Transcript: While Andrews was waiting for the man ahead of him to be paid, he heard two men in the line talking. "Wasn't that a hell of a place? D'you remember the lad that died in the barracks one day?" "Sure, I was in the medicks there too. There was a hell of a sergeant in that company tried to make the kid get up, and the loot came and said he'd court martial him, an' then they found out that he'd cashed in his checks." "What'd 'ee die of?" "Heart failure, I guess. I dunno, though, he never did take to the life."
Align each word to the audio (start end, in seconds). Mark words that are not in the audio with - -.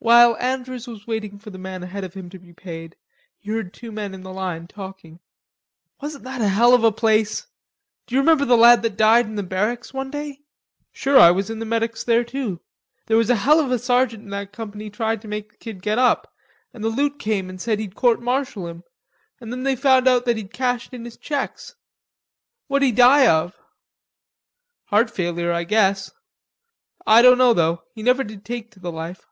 While 0.00 0.36
Andrews 0.38 0.86
was 0.86 1.08
waiting 1.08 1.40
for 1.40 1.50
the 1.50 1.58
man 1.58 1.82
ahead 1.82 2.04
of 2.04 2.14
him 2.14 2.30
to 2.30 2.38
be 2.38 2.52
paid, 2.52 2.94
he 3.36 3.50
heard 3.50 3.74
two 3.74 3.90
men 3.90 4.14
in 4.14 4.22
the 4.22 4.32
line 4.32 4.68
talking. 4.68 5.18
"Wasn't 6.00 6.22
that 6.22 6.40
a 6.40 6.48
hell 6.48 6.72
of 6.72 6.84
a 6.84 6.92
place? 6.92 7.48
D'you 8.06 8.20
remember 8.20 8.44
the 8.44 8.56
lad 8.56 8.82
that 8.82 8.96
died 8.96 9.26
in 9.26 9.34
the 9.34 9.42
barracks 9.42 9.92
one 9.92 10.08
day?" 10.08 10.38
"Sure, 10.92 11.18
I 11.18 11.32
was 11.32 11.50
in 11.50 11.58
the 11.58 11.66
medicks 11.66 12.04
there 12.04 12.22
too. 12.22 12.60
There 13.06 13.16
was 13.16 13.28
a 13.28 13.34
hell 13.34 13.58
of 13.58 13.72
a 13.72 13.78
sergeant 13.78 14.22
in 14.22 14.30
that 14.30 14.52
company 14.52 14.88
tried 14.88 15.20
to 15.22 15.28
make 15.28 15.50
the 15.50 15.56
kid 15.58 15.82
get 15.82 15.98
up, 15.98 16.32
and 16.72 16.84
the 16.84 16.90
loot 16.90 17.18
came 17.18 17.50
and 17.50 17.60
said 17.60 17.80
he'd 17.80 17.96
court 17.96 18.22
martial 18.22 18.68
him, 18.68 18.84
an' 19.40 19.50
then 19.50 19.64
they 19.64 19.74
found 19.76 20.06
out 20.06 20.24
that 20.26 20.36
he'd 20.36 20.54
cashed 20.54 20.94
in 20.94 21.04
his 21.04 21.16
checks." 21.16 21.74
"What'd 22.68 22.88
'ee 22.88 22.92
die 22.92 23.26
of?" 23.26 23.58
"Heart 24.86 25.10
failure, 25.10 25.52
I 25.52 25.64
guess. 25.64 26.12
I 27.04 27.20
dunno, 27.20 27.52
though, 27.52 27.82
he 27.94 28.04
never 28.04 28.22
did 28.22 28.44
take 28.44 28.70
to 28.70 28.80
the 28.80 28.92
life." 28.92 29.26